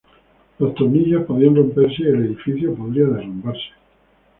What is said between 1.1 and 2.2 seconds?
podrían romperse y